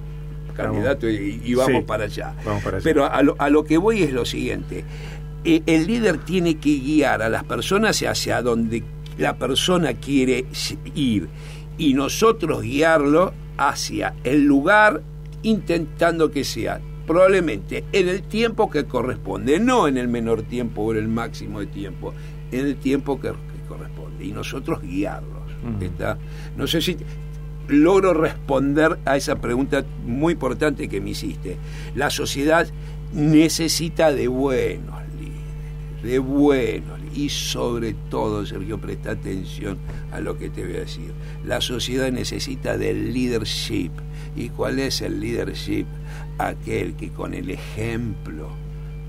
candidatos 0.54 1.11
y, 1.11 1.54
vamos, 1.54 1.85
para 1.85 2.04
allá. 2.04 2.35
Pero 2.83 3.11
a 3.11 3.23
lo, 3.23 3.35
a 3.38 3.49
lo, 3.49 3.64
que 3.64 3.78
voy 3.78 4.02
es 4.02 4.12
lo 4.12 4.26
siguiente. 4.26 4.85
Eh, 5.45 5.62
el 5.66 5.87
líder 5.87 6.19
tiene 6.19 6.59
que 6.59 6.78
guiar 6.78 7.23
a 7.23 7.31
las 7.31 7.45
personas 7.45 8.00
hacia 8.02 8.42
donde 8.42 8.85
la 9.16 9.38
persona 9.38 9.95
quiere 9.95 10.45
ir 10.95 11.28
y 11.78 11.95
nosotros 11.95 12.62
guiarlo 12.62 13.33
hacia 13.57 14.14
el 14.25 14.45
lugar 14.45 15.02
intentando 15.42 16.31
que 16.31 16.45
sea 16.45 16.81
probablemente 17.06 17.85
en 17.92 18.09
el 18.09 18.23
tiempo 18.23 18.71
que 18.71 18.85
corresponde, 18.85 19.59
no 19.59 19.88
en 19.88 19.97
el 19.97 20.09
menor 20.09 20.42
tiempo 20.42 20.82
o 20.82 20.92
en 20.92 20.99
el 20.99 21.09
máximo 21.09 21.61
de 21.61 21.66
tiempo, 21.66 22.14
en 22.50 22.66
el 22.66 22.76
tiempo 22.76 23.21
que, 23.21 23.32
corresponde, 23.68 24.25
y 24.25 24.32
nosotros 24.32 24.82
guiarlos. 24.82 25.42
No 26.56 26.66
sé 26.66 26.80
si 26.80 26.97
logro 27.68 28.12
responder 28.12 28.99
a 29.04 29.16
esa 29.16 29.37
pregunta 29.37 29.85
muy 30.04 30.35
importante 30.35 30.88
que 30.88 31.00
me 31.00 31.11
hiciste. 31.11 31.56
La 31.94 32.11
sociedad 32.11 32.66
necesita 33.12 34.12
de 34.12 34.28
buenos 34.28 35.00
líderes, 35.18 36.02
de 36.02 36.18
buenos, 36.18 37.02
y 37.14 37.28
sobre 37.28 37.94
todo, 38.11 38.47
Sergio, 38.47 38.78
presta 38.78 39.12
atención 39.12 39.78
a 40.12 40.21
lo 40.21 40.38
que 40.38 40.49
te 40.49 40.64
voy 40.64 40.76
a 40.76 40.80
decir. 40.80 41.12
La 41.44 41.61
sociedad 41.61 42.11
necesita 42.11 42.78
del 42.78 43.12
leadership. 43.12 43.90
¿Y 44.35 44.49
cuál 44.49 44.78
es 44.78 45.02
el 45.02 45.21
leadership? 45.21 45.85
Aquel 46.39 46.95
que 46.95 47.11
con 47.11 47.35
el 47.35 47.51
ejemplo, 47.51 48.49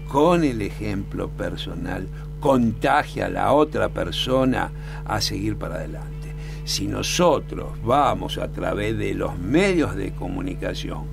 con 0.08 0.44
el 0.44 0.62
ejemplo 0.62 1.30
personal, 1.30 2.08
contagia 2.39 3.27
a 3.27 3.30
la 3.30 3.53
otra 3.53 3.89
persona 3.89 4.72
a 5.06 5.22
seguir 5.22 5.58
para 5.58 5.75
adelante. 5.75 6.34
Si 6.65 6.88
nosotros 6.88 7.72
vamos 7.84 8.38
a 8.38 8.50
través 8.50 8.98
de 8.98 9.13
los 9.13 9.38
medios 9.38 9.96
de 9.96 10.12
comunicación, 10.12 11.06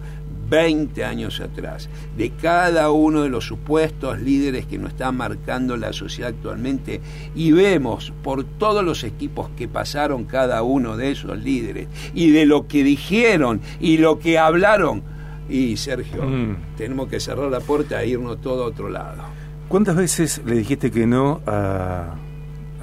20 0.51 1.05
años 1.05 1.41
atrás, 1.41 1.89
de 2.17 2.31
cada 2.31 2.91
uno 2.91 3.23
de 3.23 3.29
los 3.29 3.47
supuestos 3.47 4.21
líderes 4.21 4.67
que 4.67 4.79
nos 4.79 4.91
están 4.91 5.17
marcando 5.17 5.77
la 5.77 5.93
sociedad 5.93 6.31
actualmente 6.31 7.01
y 7.37 7.53
vemos 7.53 8.13
por 8.25 8.43
todos 8.45 8.85
los 8.85 9.05
equipos 9.05 9.49
que 9.57 9.69
pasaron 9.69 10.25
cada 10.25 10.65
uno 10.65 10.97
de 10.97 11.13
esos 11.13 11.39
líderes 11.39 11.87
y 12.15 12.33
de 12.33 12.47
lo 12.47 12.67
que 12.67 12.83
dijeron 12.83 13.61
y 13.79 13.99
lo 13.99 14.19
que 14.19 14.39
hablaron, 14.39 15.05
y 15.51 15.77
Sergio, 15.77 16.23
mm. 16.23 16.77
tenemos 16.77 17.09
que 17.09 17.21
cerrar 17.21 17.51
la 17.51 17.61
puerta 17.61 18.03
e 18.03 18.09
irnos 18.09 18.41
todo 18.41 18.65
a 18.65 18.67
otro 18.67 18.89
lado. 18.89 19.23
¿Cuántas 19.69 19.97
veces 19.97 20.41
le 20.45 20.57
dijiste 20.57 20.91
que 20.91 21.07
no 21.07 21.41
a, 21.47 22.15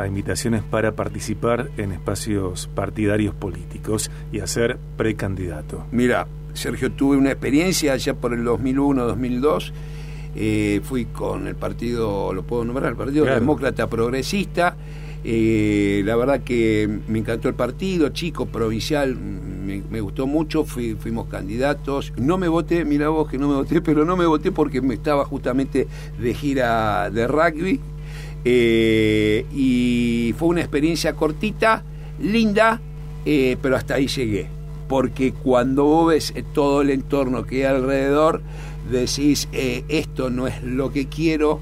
invitaciones 0.05 0.61
para 0.61 0.91
participar 0.91 1.69
en 1.77 1.91
espacios 1.91 2.67
partidarios 2.67 3.33
políticos 3.33 4.11
y 4.31 4.39
a 4.39 4.47
ser 4.47 4.77
precandidato? 4.95 5.85
Mira, 5.91 6.27
Sergio, 6.53 6.91
tuve 6.91 7.17
una 7.17 7.31
experiencia 7.31 7.93
allá 7.93 8.13
por 8.13 8.33
el 8.33 8.45
2001-2002 8.45 9.73
eh, 10.39 10.81
fui 10.83 11.05
con 11.05 11.47
el 11.47 11.55
partido, 11.55 12.31
lo 12.31 12.43
puedo 12.43 12.63
nombrar, 12.63 12.91
el 12.91 12.95
Partido 12.95 13.23
Claro. 13.23 13.39
Demócrata 13.39 13.87
Progresista. 13.87 14.77
Eh, 15.23 16.03
la 16.05 16.15
verdad 16.15 16.41
que 16.41 16.87
me 17.07 17.19
encantó 17.19 17.49
el 17.49 17.55
partido, 17.55 18.09
chico, 18.09 18.45
provincial, 18.45 19.17
me, 19.67 20.01
gustó 20.01 20.25
mucho, 20.27 20.63
fui- 20.63 20.95
fuimos 20.95 21.27
candidatos. 21.27 22.13
No 22.17 22.37
me 22.37 22.47
voté, 22.47 22.85
mira 22.85 23.09
vos 23.09 23.29
que 23.29 23.37
no 23.37 23.47
me 23.49 23.55
voté, 23.55 23.81
pero 23.81 24.05
no 24.05 24.15
me 24.17 24.25
voté 24.25 24.51
porque 24.51 24.81
me 24.81 24.93
estaba 24.95 25.25
justamente 25.25 25.87
de 26.19 26.33
gira 26.33 27.09
de 27.11 27.27
rugby. 27.27 27.79
Eh, 28.45 29.45
y 29.53 30.33
fue 30.37 30.47
una 30.49 30.61
experiencia 30.61 31.13
cortita, 31.13 31.83
linda, 32.21 32.79
eh, 33.25 33.57
pero 33.61 33.75
hasta 33.75 33.95
ahí 33.95 34.07
llegué. 34.07 34.47
Porque 34.87 35.33
cuando 35.33 35.83
vos 35.83 36.07
ves 36.09 36.33
todo 36.53 36.81
el 36.81 36.89
entorno 36.91 37.45
que 37.45 37.57
hay 37.67 37.75
alrededor, 37.75 38.41
decís, 38.89 39.49
eh, 39.51 39.83
esto 39.89 40.29
no 40.29 40.47
es 40.47 40.63
lo 40.63 40.91
que 40.93 41.07
quiero, 41.07 41.59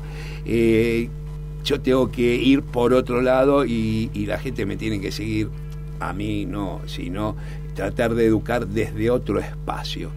yo 1.63 1.81
tengo 1.81 2.11
que 2.11 2.35
ir 2.35 2.61
por 2.61 2.93
otro 2.93 3.21
lado 3.23 3.65
y, 3.65 4.11
y 4.13 4.27
la 4.27 4.37
gente 4.37 4.67
me 4.67 4.77
tiene 4.77 5.01
que 5.01 5.11
seguir 5.11 5.49
a 5.99 6.13
mí, 6.13 6.45
no, 6.45 6.81
sino 6.85 7.35
tratar 7.75 8.15
de 8.15 8.25
educar 8.25 8.67
desde 8.67 9.09
otro 9.11 9.39
espacio. 9.39 10.09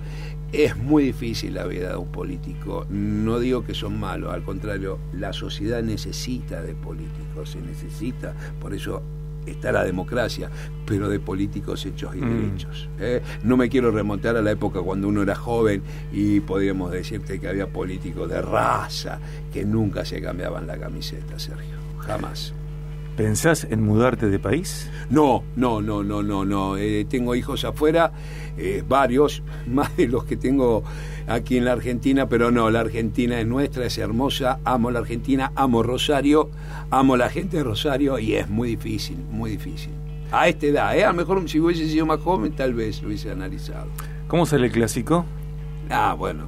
Es 0.53 0.77
muy 0.79 1.03
difícil 1.05 1.53
la 1.55 1.67
vida 1.67 1.91
de 1.91 1.97
un 1.97 2.11
político. 2.11 2.87
No 2.89 3.39
digo 3.39 3.65
que 3.65 3.75
son 3.75 4.01
malos, 4.01 4.33
al 4.33 4.43
contrario, 4.45 4.99
la 5.13 5.35
sociedad 5.35 5.83
necesita 5.83 6.63
de 6.63 6.75
políticos, 6.75 7.51
se 7.51 7.61
necesita, 7.61 8.33
por 8.59 8.73
eso 8.73 9.03
está 9.45 9.73
la 9.73 9.85
democracia, 9.85 10.51
pero 10.87 11.09
de 11.11 11.21
políticos 11.21 11.85
hechos 11.85 12.15
y 12.15 12.21
Mm. 12.21 12.29
derechos. 12.49 12.89
¿eh? 12.99 13.23
No 13.43 13.57
me 13.59 13.69
quiero 13.69 13.91
remontar 13.91 14.37
a 14.37 14.43
la 14.43 14.51
época 14.53 14.81
cuando 14.81 15.09
uno 15.09 15.23
era 15.23 15.35
joven 15.35 15.83
y 16.13 16.41
podríamos 16.41 16.93
decirte 16.93 17.39
que 17.39 17.49
había 17.49 17.67
políticos 17.67 18.29
de 18.31 18.41
raza 18.41 19.19
que 19.53 19.65
nunca 19.67 20.05
se 20.07 20.21
cambiaban 20.23 20.67
la 20.67 20.79
camiseta, 20.79 21.39
Sergio. 21.39 21.77
Jamás. 21.99 22.55
¿Pensás 23.19 23.67
en 23.69 23.83
mudarte 23.83 24.29
de 24.29 24.39
país? 24.39 24.89
No, 25.11 25.43
no, 25.57 25.83
no, 25.83 26.05
no, 26.05 26.23
no, 26.23 26.45
no. 26.45 26.77
Eh, 26.77 27.05
tengo 27.05 27.35
hijos 27.35 27.65
afuera, 27.65 28.13
eh, 28.57 28.85
varios, 28.87 29.43
más 29.67 29.97
de 29.97 30.07
los 30.07 30.23
que 30.23 30.37
tengo 30.37 30.85
aquí 31.27 31.57
en 31.57 31.65
la 31.65 31.73
Argentina, 31.73 32.29
pero 32.29 32.53
no, 32.53 32.71
la 32.71 32.79
Argentina 32.79 33.41
es 33.41 33.45
nuestra, 33.45 33.87
es 33.87 33.99
hermosa, 33.99 34.61
amo 34.65 34.93
la 34.93 35.01
Argentina, 35.01 35.51
amo 35.57 35.83
Rosario, 35.83 36.51
amo 36.91 37.17
la 37.17 37.29
gente 37.29 37.57
de 37.57 37.65
Rosario 37.65 38.21
y 38.21 38.37
es 38.37 38.49
muy 38.49 38.69
difícil, 38.69 39.17
muy 39.33 39.51
difícil. 39.51 39.91
A 40.31 40.47
esta 40.47 40.67
edad, 40.67 40.97
¿eh? 40.97 41.03
a 41.03 41.09
lo 41.09 41.15
mejor 41.15 41.49
si 41.49 41.59
hubiese 41.59 41.89
sido 41.89 42.07
más 42.07 42.21
joven 42.21 42.55
tal 42.55 42.73
vez 42.73 43.03
lo 43.03 43.09
hubiese 43.09 43.33
analizado. 43.33 43.89
¿Cómo 44.29 44.47
sale 44.47 44.67
el 44.67 44.73
clásico? 44.73 45.25
Ah, 45.91 46.15
bueno, 46.17 46.45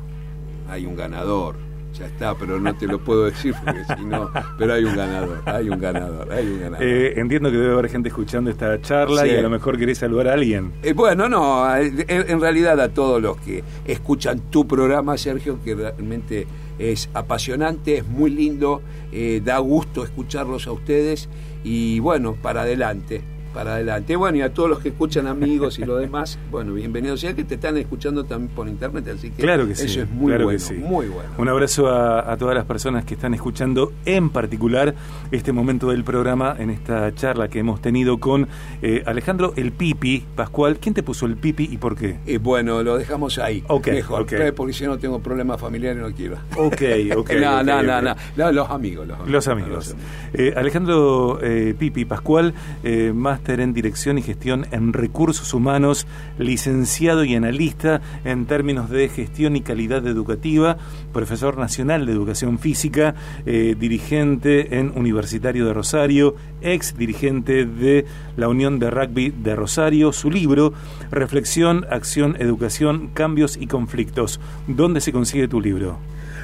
hay 0.68 0.86
un 0.86 0.94
ganador. 0.94 1.69
Ya 1.94 2.06
está, 2.06 2.34
pero 2.34 2.58
no 2.60 2.74
te 2.76 2.86
lo 2.86 2.98
puedo 2.98 3.24
decir 3.26 3.54
porque 3.64 3.80
si 3.96 4.04
no, 4.04 4.30
pero 4.56 4.74
hay 4.74 4.84
un 4.84 4.94
ganador, 4.96 5.42
hay 5.44 5.68
un 5.68 5.78
ganador, 5.80 6.32
hay 6.32 6.46
un 6.46 6.60
ganador. 6.60 6.82
Eh, 6.86 7.14
entiendo 7.20 7.50
que 7.50 7.56
debe 7.58 7.72
haber 7.72 7.88
gente 7.90 8.08
escuchando 8.08 8.48
esta 8.50 8.80
charla 8.80 9.22
Sí. 9.22 9.30
y 9.30 9.36
a 9.36 9.42
lo 9.42 9.50
mejor 9.50 9.76
querés 9.76 9.98
saludar 9.98 10.28
a 10.28 10.32
alguien. 10.34 10.72
Eh, 10.82 10.92
bueno, 10.92 11.28
no, 11.28 11.76
eh, 11.76 11.92
en 12.08 12.40
realidad 12.40 12.80
a 12.80 12.88
todos 12.90 13.20
los 13.20 13.36
que 13.38 13.62
escuchan 13.84 14.40
tu 14.50 14.66
programa, 14.66 15.18
Sergio, 15.18 15.58
que 15.62 15.74
realmente 15.74 16.46
es 16.78 17.10
apasionante, 17.12 17.98
es 17.98 18.06
muy 18.06 18.30
lindo, 18.30 18.80
eh, 19.12 19.42
da 19.44 19.58
gusto 19.58 20.04
escucharlos 20.04 20.66
a 20.66 20.72
ustedes 20.72 21.28
y 21.64 21.98
bueno, 21.98 22.36
para 22.40 22.62
adelante, 22.62 23.22
para 23.52 23.74
adelante. 23.74 24.16
Bueno, 24.16 24.38
y 24.38 24.42
a 24.42 24.52
todos 24.52 24.68
los 24.70 24.80
que 24.80 24.90
escuchan 24.90 25.26
amigos 25.26 25.78
y 25.78 25.84
lo 25.84 25.96
demás, 25.96 26.38
bueno, 26.50 26.72
bienvenidos. 26.74 27.20
Ya 27.20 27.34
que 27.34 27.44
te 27.44 27.56
están 27.56 27.76
escuchando 27.76 28.24
también 28.24 28.52
por 28.54 28.68
internet, 28.68 29.06
así 29.14 29.30
que 29.30 29.42
Claro 29.42 29.66
que 29.66 29.74
sí. 29.74 29.86
eso 29.86 30.02
es 30.02 30.10
muy 30.10 30.28
claro 30.28 30.44
bueno, 30.44 30.58
sí. 30.60 30.74
muy 30.74 31.06
bueno. 31.08 31.30
Un 31.38 31.48
abrazo 31.48 31.88
a, 31.88 32.30
a 32.32 32.36
todas 32.36 32.54
las 32.54 32.64
personas 32.64 33.04
que 33.04 33.14
están 33.14 33.34
escuchando, 33.34 33.92
en 34.04 34.30
particular 34.30 34.94
este 35.30 35.52
momento 35.52 35.90
del 35.90 36.04
programa, 36.04 36.54
en 36.58 36.70
esta 36.70 37.14
charla 37.14 37.48
que 37.48 37.58
hemos 37.60 37.80
tenido 37.80 38.18
con 38.18 38.48
eh, 38.82 39.02
Alejandro 39.06 39.52
El 39.56 39.72
Pipi 39.72 40.24
Pascual. 40.34 40.78
¿Quién 40.78 40.94
te 40.94 41.02
puso 41.02 41.26
el 41.26 41.36
Pipi 41.36 41.68
y 41.70 41.76
por 41.78 41.96
qué? 41.96 42.18
Eh, 42.26 42.38
bueno, 42.38 42.82
lo 42.82 42.96
dejamos 42.98 43.38
ahí. 43.38 43.62
Ok, 43.68 43.88
mejor, 43.88 44.22
ok. 44.22 44.32
eh, 44.32 44.52
porque 44.52 44.72
si 44.72 44.84
no 44.84 44.98
tengo 44.98 45.18
problemas 45.20 45.60
familiares 45.60 46.00
no 46.02 46.10
quiero. 46.14 46.36
Ok, 46.56 46.82
ok. 47.16 47.30
no, 47.40 47.62
no, 47.62 47.82
no, 47.82 48.02
no, 48.02 48.14
no, 48.36 48.52
los 48.52 48.70
amigos, 48.70 49.06
los 49.06 49.16
amigos. 49.18 49.30
Los 49.30 49.48
amigos. 49.48 49.96
Eh, 50.32 50.52
Alejandro 50.56 51.38
eh, 51.42 51.74
Pipi 51.78 52.04
Pascual, 52.04 52.54
eh, 52.84 53.12
en 53.48 53.72
Dirección 53.72 54.18
y 54.18 54.22
Gestión 54.22 54.66
en 54.70 54.92
Recursos 54.92 55.54
Humanos, 55.54 56.06
licenciado 56.38 57.24
y 57.24 57.34
analista 57.34 58.00
en 58.24 58.46
términos 58.46 58.90
de 58.90 59.08
gestión 59.08 59.56
y 59.56 59.62
calidad 59.62 60.06
educativa, 60.06 60.76
profesor 61.12 61.58
nacional 61.58 62.06
de 62.06 62.12
Educación 62.12 62.58
Física, 62.58 63.14
eh, 63.46 63.74
dirigente 63.78 64.78
en 64.78 64.92
Universitario 64.94 65.66
de 65.66 65.72
Rosario, 65.72 66.36
ex 66.60 66.96
dirigente 66.96 67.64
de 67.64 68.04
la 68.36 68.48
Unión 68.48 68.78
de 68.78 68.90
Rugby 68.90 69.30
de 69.30 69.56
Rosario. 69.56 70.12
Su 70.12 70.30
libro, 70.30 70.72
Reflexión, 71.10 71.86
Acción, 71.90 72.36
Educación, 72.38 73.08
Cambios 73.14 73.56
y 73.56 73.66
Conflictos. 73.66 74.38
¿Dónde 74.68 75.00
se 75.00 75.12
consigue 75.12 75.48
tu 75.48 75.60
libro? 75.60 75.98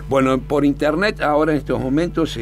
Bueno, 0.08 0.38
por 0.38 0.64
internet 0.64 1.20
ahora 1.20 1.52
en 1.52 1.58
estos 1.58 1.80
momentos 1.80 2.38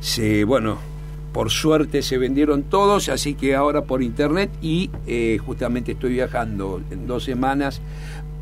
se, 0.00 0.44
bueno, 0.44 0.91
por 1.32 1.50
suerte 1.50 2.02
se 2.02 2.18
vendieron 2.18 2.62
todos, 2.64 3.08
así 3.08 3.34
que 3.34 3.54
ahora 3.54 3.82
por 3.82 4.02
internet 4.02 4.50
y 4.60 4.90
eh, 5.06 5.38
justamente 5.44 5.92
estoy 5.92 6.12
viajando 6.12 6.80
en 6.90 7.06
dos 7.06 7.24
semanas 7.24 7.80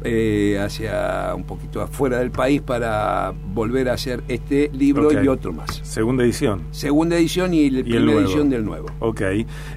eh, 0.02 0.58
hacia 0.58 1.34
un 1.34 1.44
poquito 1.44 1.82
afuera 1.82 2.20
del 2.20 2.30
país 2.30 2.62
para 2.62 3.34
volver 3.52 3.90
a 3.90 3.92
hacer 3.92 4.22
este 4.28 4.70
libro 4.72 5.12
y 5.22 5.28
otro 5.28 5.52
más. 5.52 5.80
Segunda 5.82 6.24
edición. 6.24 6.62
Segunda 6.70 7.16
edición 7.16 7.52
y 7.52 7.68
la 7.68 7.82
primera 7.82 8.20
edición 8.20 8.48
del 8.48 8.64
nuevo. 8.64 8.86
Ok. 9.00 9.20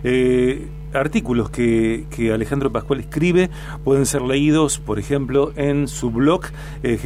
Eh, 0.03 0.67
artículos 0.93 1.49
que, 1.49 2.05
que 2.09 2.31
Alejandro 2.31 2.71
Pascual 2.71 3.01
escribe 3.01 3.49
pueden 3.83 4.05
ser 4.05 4.21
leídos, 4.21 4.79
por 4.79 4.97
ejemplo, 4.97 5.51
en 5.57 5.89
su 5.89 6.09
blog 6.11 6.45
eh, 6.83 6.97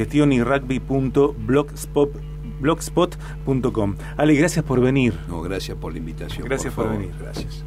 gestionyrugby.blogspot.com. 2.62 3.96
Ale, 4.17 4.36
gracias 4.36 4.65
por 4.65 4.82
venir. 4.82 5.13
No, 5.28 5.41
gracias 5.41 5.78
por 5.78 5.91
la 5.91 6.00
invitación. 6.00 6.48
Gracias 6.48 6.74
por 6.74 6.86
favor. 6.86 7.00
venir. 7.00 7.15
Gracias. 7.20 7.63